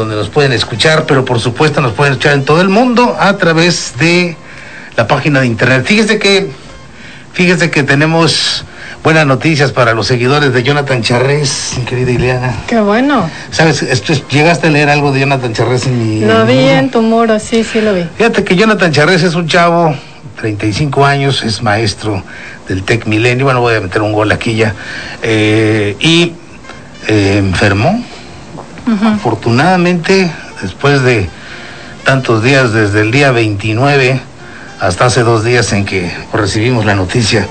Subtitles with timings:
[0.00, 3.36] donde nos pueden escuchar, pero por supuesto nos pueden escuchar en todo el mundo a
[3.36, 4.36] través de
[4.96, 5.84] la página de internet.
[5.86, 6.50] Fíjese que,
[7.32, 8.64] fíjese que tenemos
[9.04, 12.54] buenas noticias para los seguidores de Jonathan Charrés, mi querida Ileana.
[12.66, 13.30] Qué bueno.
[13.50, 13.82] ¿Sabes?
[13.82, 16.20] Esto es- ¿Llegaste a leer algo de Jonathan Charrés en mi...
[16.26, 18.04] Lo vi en tu muro, sí, sí lo vi.
[18.16, 19.94] Fíjate que Jonathan Charrés es un chavo,
[20.40, 22.22] 35 años, es maestro
[22.68, 24.74] del Tec Milenio, bueno, voy a meter un gol aquí ya,
[25.22, 26.32] eh, y
[27.08, 28.02] eh, enfermó.
[29.14, 30.30] Afortunadamente,
[30.62, 31.28] después de
[32.04, 34.20] tantos días, desde el día 29
[34.80, 37.46] hasta hace dos días en que recibimos la noticia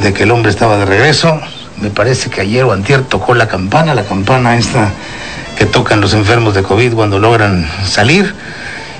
[0.00, 1.40] de que el hombre estaba de regreso,
[1.80, 4.90] me parece que ayer o antier tocó la campana, la campana esta
[5.58, 8.34] que tocan los enfermos de COVID cuando logran salir.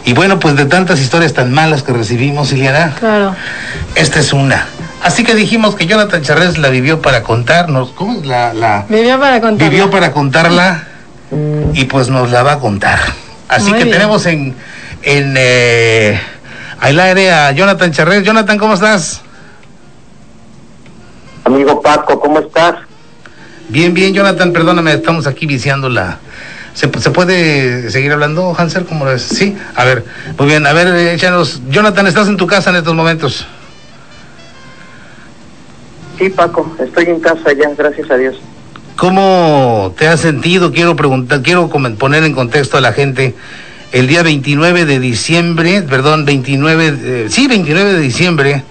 [0.04, 3.34] Y bueno, pues de tantas historias tan malas que recibimos, Iliana, Claro.
[3.94, 4.66] esta es una.
[5.02, 7.90] Así que dijimos que Jonathan Charres la vivió para contarnos.
[7.90, 9.68] ¿Cómo es la, la Vivió para contar.
[9.70, 10.84] vivió para contarla
[11.72, 12.98] y pues nos la va a contar.
[13.48, 13.96] Así Muy que bien.
[13.96, 14.54] tenemos en
[15.02, 16.20] en eh,
[16.80, 18.22] al aire a Jonathan Charres.
[18.24, 19.22] Jonathan, ¿cómo estás?
[21.44, 22.76] Amigo Paco, ¿cómo estás?
[23.68, 26.18] Bien, bien, Jonathan, perdóname, estamos aquí viciando la...
[26.74, 28.84] ¿Se, se puede seguir hablando, Hansel?
[28.84, 29.22] ¿Cómo es?
[29.22, 30.04] Sí, a ver,
[30.38, 31.62] muy bien, a ver, échanos.
[31.68, 33.46] Jonathan, ¿estás en tu casa en estos momentos?
[36.18, 38.36] Sí, Paco, estoy en casa ya, gracias a Dios.
[38.96, 40.72] ¿Cómo te has sentido?
[40.72, 43.34] Quiero preguntar, quiero poner en contexto a la gente.
[43.92, 48.64] El día 29 de diciembre, perdón, 29, de- sí, 29 de diciembre,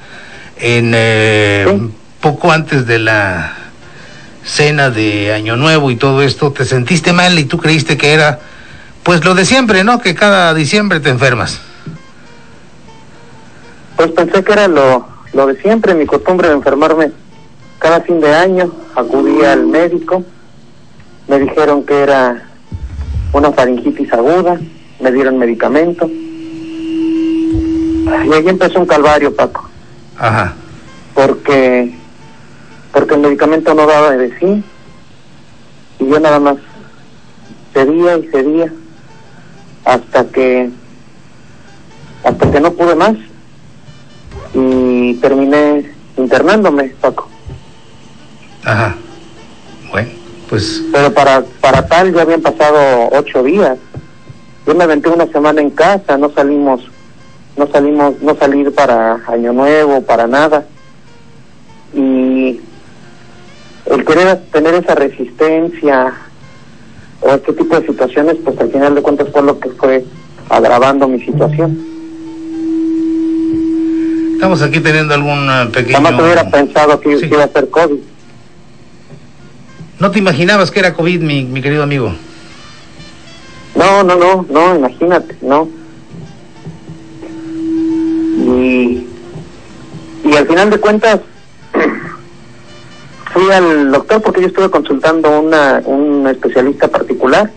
[0.60, 1.90] en eh, Sí.
[2.22, 3.54] poco antes de la
[4.46, 8.40] cena de Año Nuevo y todo esto, te sentiste mal y tú creíste que era,
[9.04, 10.00] pues lo de siempre, ¿no?
[10.00, 11.60] Que cada diciembre te enfermas.
[13.96, 17.12] Pues pensé que era lo, lo de siempre, mi costumbre de enfermarme
[17.80, 18.74] cada fin de año.
[18.96, 20.24] Acudí al médico,
[21.28, 22.48] me dijeron que era
[23.34, 24.60] una faringitis aguda,
[25.00, 26.08] me dieron medicamento.
[26.08, 29.68] Y ahí empezó un calvario, Paco,
[30.18, 30.54] Ajá.
[31.16, 31.96] porque
[32.92, 34.64] porque el medicamento no daba de sí
[36.00, 36.58] y yo nada más
[37.74, 38.72] cedía y cedía
[39.84, 40.70] hasta que
[42.24, 43.16] hasta que no pude más
[44.53, 47.28] y terminé internándome Paco
[48.66, 48.96] Ajá.
[49.91, 50.09] Bueno,
[50.50, 50.81] pues.
[50.91, 53.78] Pero para para tal ya habían pasado ocho días.
[54.66, 56.81] Yo me aventé una semana en casa no salimos
[57.57, 60.66] no salimos no salir para año nuevo para nada.
[61.94, 62.59] Y
[63.85, 66.13] el querer tener esa resistencia
[67.22, 70.06] o este tipo de situaciones pues al final de cuentas fue lo que fue
[70.50, 71.78] agravando mi situación.
[74.34, 75.96] Estamos aquí teniendo algún eh, pequeño...
[76.02, 77.28] jamás hubiera pensado que, Sí.
[77.28, 77.97] iba a ser COVID
[80.03, 82.14] ¿No te imaginabas que era COVID, mi, mi querido amigo?
[83.74, 85.69] No, no, no, no, imagínate, no.
[88.38, 89.08] Y,
[90.25, 91.22] y al final de cuentas,
[93.34, 97.50] fui al doctor porque yo estuve consultando una, un especialista particular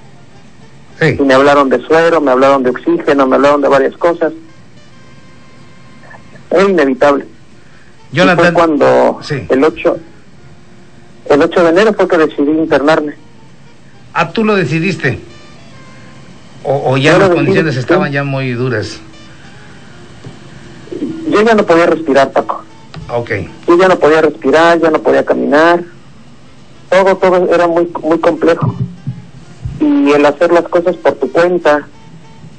[1.01, 1.17] Sí.
[1.19, 4.33] y me hablaron de suero, me hablaron de oxígeno, me hablaron de varias cosas.
[6.53, 7.25] Era inevitable.
[8.13, 9.45] Y fue Jonathan, cuando Sí.
[9.49, 9.97] el 8,
[11.31, 13.15] el 8 de enero fue que decidí internarme.
[14.15, 15.19] ah, tú lo decidiste.
[16.65, 17.81] O, o ya Yo las decidí, condiciones sí.
[17.81, 18.99] estaban ya muy duras.
[21.29, 22.63] Yo ya no podía respirar, Paco.
[23.09, 23.31] Ok.
[23.69, 25.81] yo ya no podía respirar, ya no podía caminar,
[26.91, 28.75] todo, todo era muy, muy complejo.
[29.79, 31.87] Y el hacer las cosas por tu cuenta,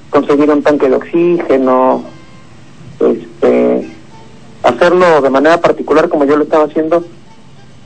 [0.09, 2.05] conseguir un tanque de oxígeno,
[2.99, 3.89] este,
[4.63, 7.03] hacerlo de manera particular como yo lo estaba haciendo,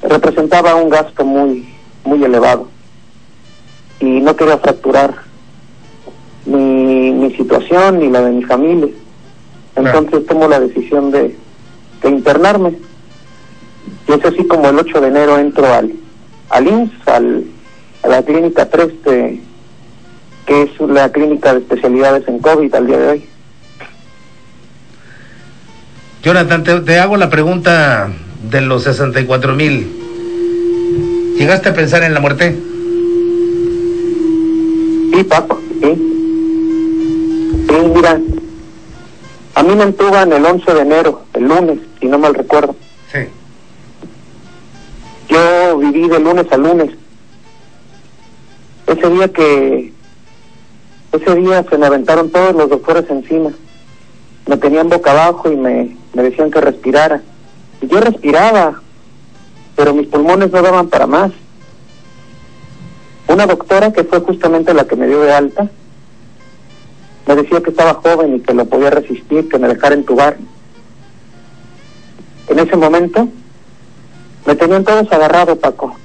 [0.04, 1.68] representaba un gasto muy,
[2.04, 2.68] muy elevado.
[4.00, 5.14] Y no quería fracturar
[6.46, 8.88] ni mi situación ni la de mi familia.
[9.76, 10.00] Claro.
[10.00, 11.36] Entonces tomo la decisión de,
[12.02, 12.74] de internarme.
[14.08, 15.94] Y es así como el 8 de enero entro al,
[16.50, 17.44] al IMSS, al,
[18.04, 19.42] a la clínica 3, de-
[20.46, 23.26] que es la clínica de especialidades en COVID al día de hoy.
[26.24, 28.10] Jonathan, te, te hago la pregunta
[28.50, 29.88] de los 64 mil.
[31.38, 32.56] ¿Llegaste a pensar en la muerte?
[35.14, 35.94] Sí, Paco, sí.
[37.68, 38.20] Sí, mira,
[39.56, 42.76] a mí me entuban el 11 de enero, el lunes, si no mal recuerdo.
[43.12, 43.20] Sí.
[45.30, 46.92] Yo viví de lunes a lunes.
[48.88, 49.94] Ese día que...
[51.12, 53.52] Ese día se me aventaron todos los doctores encima.
[54.48, 57.22] Me tenían boca abajo y me, me decían que respirara.
[57.82, 58.82] Yo respiraba,
[59.76, 61.32] pero mis pulmones no daban para más.
[63.28, 65.70] Una doctora que fue justamente la que me dio de alta,
[67.28, 70.38] Me decía que estaba joven y que lo podía resistir, que me dejara entubar.
[72.50, 73.30] En ese momento
[74.46, 75.96] me tenían todos agarrado, Paco.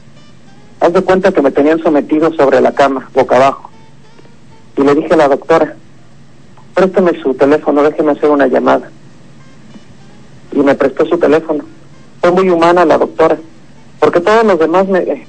[0.79, 3.71] Haz de cuenta que me tenían sometido sobre la cama, boca abajo.
[4.77, 5.75] Y le dije a la doctora,
[6.75, 8.91] préstame su teléfono, déjeme hacer una llamada.
[10.57, 11.65] Y me prestó su teléfono.
[12.21, 13.37] Fue muy humana la doctora,
[14.01, 15.27] porque todos los demás me eh,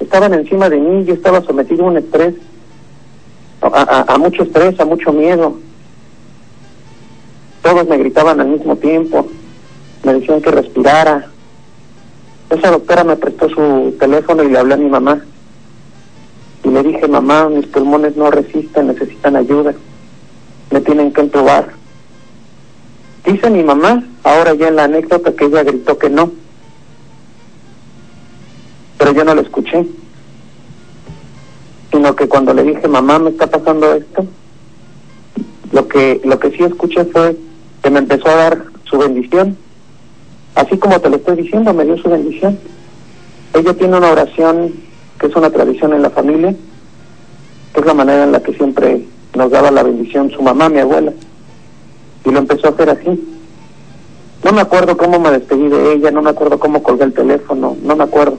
[0.00, 2.34] estaban encima de mí, yo estaba sometido a un estrés,
[3.60, 5.58] a, a- mucho estrés, a mucho miedo.
[7.62, 9.26] Todos me gritaban al mismo tiempo,
[10.04, 11.26] me decían que respirara.
[12.48, 15.20] Esa doctora me prestó su teléfono y le hablé a mi mamá.
[16.62, 19.74] Y le dije, mamá, mis pulmones no resisten, necesitan ayuda.
[20.70, 21.68] Me tienen que entubar.
[23.24, 26.32] Dice mi mamá, ahora ya en la anécdota, que ella gritó que no.
[28.98, 29.86] Pero yo no la escuché.
[31.92, 34.26] Sino que cuando le dije, mamá, me está pasando esto,
[35.72, 37.36] lo que, lo que sí escuché fue
[37.82, 39.56] que me empezó a dar su bendición.
[40.56, 42.58] Así como te lo estoy diciendo, me dio su bendición.
[43.54, 44.72] Ella tiene una oración
[45.20, 46.54] que es una tradición en la familia,
[47.72, 50.80] que es la manera en la que siempre nos daba la bendición su mamá, mi
[50.80, 51.12] abuela,
[52.24, 53.35] y lo empezó a hacer así.
[54.44, 57.76] No me acuerdo cómo me despedí de ella, no me acuerdo cómo colgué el teléfono,
[57.82, 58.38] no me acuerdo.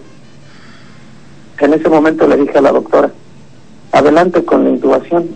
[1.59, 3.11] En ese momento le dije a la doctora,
[3.91, 5.27] adelante con la intubación.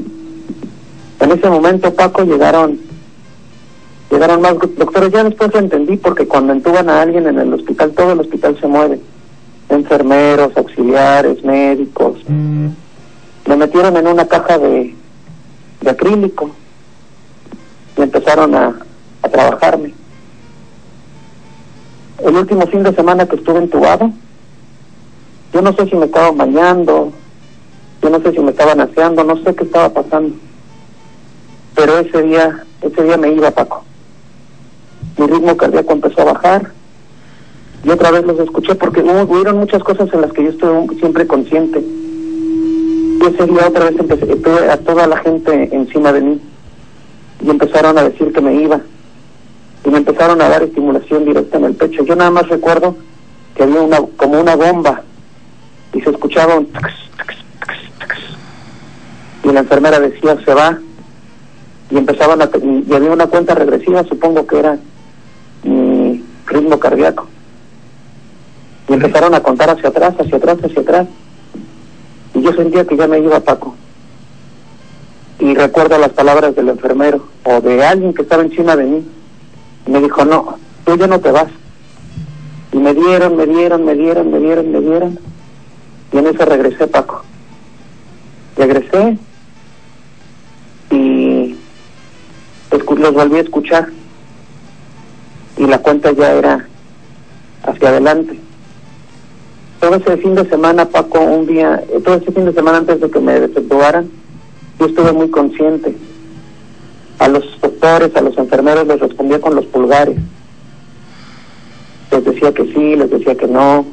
[1.19, 2.79] En ese momento, Paco, llegaron
[4.11, 5.11] llegaron más doctores.
[5.11, 8.57] Ya después lo entendí porque cuando entuban a alguien en el hospital, todo el hospital
[8.59, 8.99] se mueve.
[9.69, 12.17] Enfermeros, auxiliares, médicos.
[12.27, 14.95] Me metieron en una caja de,
[15.81, 16.51] de acrílico
[17.97, 18.79] y empezaron a,
[19.21, 19.93] a trabajarme.
[22.23, 24.11] El último fin de semana que estuve entubado,
[25.53, 27.11] yo no sé si me estaba bañando,
[28.01, 30.35] yo no sé si me estaban aseando, no sé qué estaba pasando.
[31.75, 33.83] Pero ese día, ese día me iba Paco.
[35.17, 36.71] Mi ritmo cardíaco empezó a bajar
[37.83, 41.25] y otra vez los escuché porque hubieron muchas cosas en las que yo estuve siempre
[41.25, 41.79] consciente.
[41.79, 46.41] Y ese día otra vez empecé, a toda la gente encima de mí
[47.43, 48.79] y empezaron a decir que me iba
[49.83, 52.03] y me empezaron a dar estimulación directa en el pecho.
[52.03, 52.95] Yo nada más recuerdo
[53.55, 55.01] que había una como una bomba
[55.93, 56.69] y se escuchaba un
[59.43, 60.77] y la enfermera decía se va
[61.89, 64.77] y empezaban a y y había una cuenta regresiva supongo que era
[65.63, 67.27] mi ritmo cardíaco.
[68.87, 71.07] Y empezaron a contar hacia atrás hacia atrás hacia atrás.
[72.33, 73.75] Y yo sentía que ya me iba Paco.
[75.39, 79.05] Y recuerdo las palabras del enfermero o de alguien que estaba encima de mí
[79.87, 81.47] me dijo no tú ya no te vas
[82.73, 85.19] y me dieron me dieron me dieron me dieron me dieron.
[86.13, 87.23] Y en eso regresé Paco.
[88.57, 89.17] Regresé
[90.89, 91.55] y
[92.69, 93.87] escu- los volví a escuchar.
[95.57, 96.65] Y la cuenta ya era
[97.63, 98.39] hacia adelante.
[99.79, 102.99] Todo ese fin de semana Paco un día eh, todo ese fin de semana antes
[103.01, 104.09] de que me desactivaran
[104.79, 105.95] yo estuve muy consciente.
[107.19, 107.43] A los
[107.81, 110.17] doctores a los enfermeros les respondía con los pulgares
[112.11, 113.85] les decía que sí les decía que no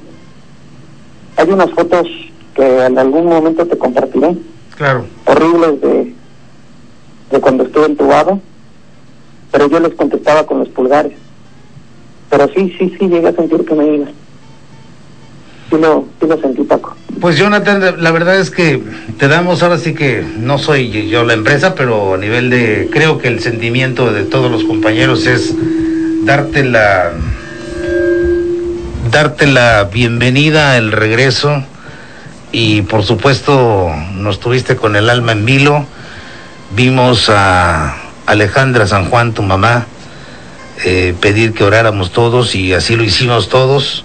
[1.37, 2.07] hay unas fotos
[2.55, 4.37] que en algún momento te compartiré
[4.77, 5.05] Claro.
[5.27, 6.15] horribles de,
[7.33, 8.39] de cuando estuve entubado,
[9.51, 11.15] pero yo les contestaba con los pulgares.
[12.31, 14.07] Pero sí, sí, sí, llegué a sentir que me iba.
[15.71, 16.97] Sí lo, sí lo sentí, Paco.
[17.21, 18.83] Pues Jonathan, la verdad es que
[19.19, 23.19] te damos ahora sí que no soy yo la empresa, pero a nivel de creo
[23.19, 25.55] que el sentimiento de todos los compañeros es
[26.25, 27.13] darte la
[29.11, 31.65] darte la bienvenida, el regreso
[32.53, 35.87] y por supuesto nos tuviste con el alma en vilo.
[36.77, 37.97] Vimos a
[38.27, 39.87] Alejandra San Juan, tu mamá,
[40.85, 44.05] eh, pedir que oráramos todos y así lo hicimos todos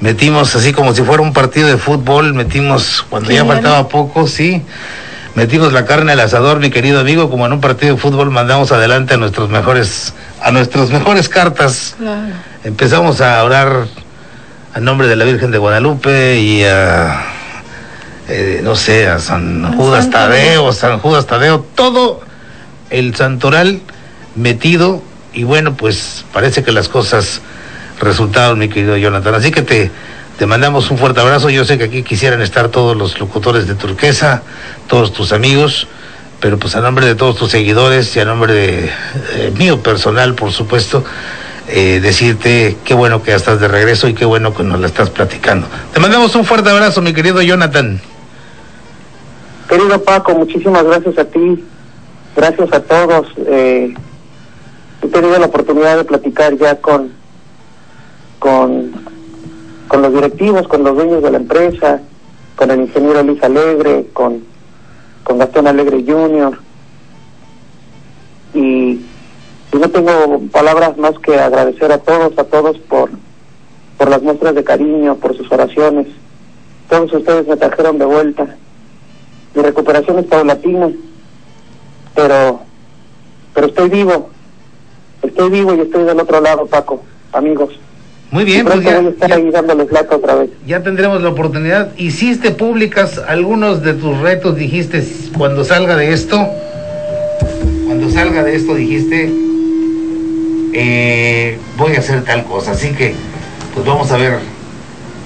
[0.00, 4.62] metimos así como si fuera un partido de fútbol, metimos cuando ya faltaba poco, sí,
[5.34, 8.72] metimos la carne al asador, mi querido amigo, como en un partido de fútbol mandamos
[8.72, 11.94] adelante a nuestros mejores, a nuestras mejores cartas.
[11.98, 12.32] Claro.
[12.64, 13.86] Empezamos a orar
[14.74, 17.36] a nombre de la Virgen de Guadalupe y a
[18.28, 22.20] eh, no sé, a San Judas Tadeo, San Judas Tadeo, todo
[22.90, 23.80] el santoral
[24.34, 25.00] metido
[25.32, 27.40] y bueno, pues parece que las cosas
[28.00, 29.34] resultaron, mi querido Jonathan.
[29.34, 29.90] Así que te,
[30.38, 31.50] te mandamos un fuerte abrazo.
[31.50, 34.42] Yo sé que aquí quisieran estar todos los locutores de Turquesa,
[34.88, 35.88] todos tus amigos,
[36.40, 38.90] pero pues a nombre de todos tus seguidores y a nombre de
[39.34, 41.04] eh, mío personal, por supuesto,
[41.68, 44.86] eh, decirte qué bueno que ya estás de regreso y qué bueno que nos la
[44.86, 45.66] estás platicando.
[45.92, 48.00] Te mandamos un fuerte abrazo, mi querido Jonathan.
[49.68, 51.64] Querido Paco, muchísimas gracias a ti
[52.36, 53.28] Gracias a todos.
[53.46, 53.94] Eh,
[55.02, 57.10] he tenido la oportunidad de platicar ya con,
[58.46, 58.92] con,
[59.88, 62.00] con los directivos, con los dueños de la empresa,
[62.54, 64.44] con el ingeniero Luis Alegre, con,
[65.24, 66.56] con Gastón Alegre Jr.
[68.54, 69.00] Y,
[69.72, 73.10] no tengo palabras más que agradecer a todos, a todos por,
[73.98, 76.06] por las muestras de cariño, por sus oraciones.
[76.88, 78.56] Todos ustedes me trajeron de vuelta.
[79.54, 80.92] Mi recuperación es paulatina,
[82.14, 82.60] pero,
[83.54, 84.30] pero estoy vivo.
[85.20, 87.76] Estoy vivo y estoy del otro lado, Paco, amigos.
[88.30, 90.50] Muy bien, pues ya, estar ya- ahí dándoles lata otra vez.
[90.66, 91.90] ya tendremos la oportunidad.
[91.96, 95.02] Hiciste públicas algunos de tus retos, dijiste,
[95.38, 96.44] cuando salga de esto,
[97.86, 99.32] cuando salga de esto dijiste,
[100.72, 102.72] eh, voy a hacer tal cosa.
[102.72, 103.14] Así que,
[103.74, 104.38] pues vamos a ver,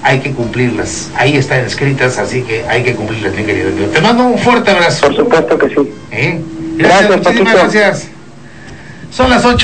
[0.03, 1.09] hay que cumplirlas.
[1.15, 3.87] Ahí están escritas, así que hay que cumplirlas, mi querido amigo.
[3.87, 5.07] Te mando un fuerte abrazo.
[5.07, 5.91] Por supuesto que sí.
[6.11, 6.39] ¿eh?
[6.77, 8.07] Gracias, Gracias, muchísimas gracias.
[9.11, 9.57] Son las 8.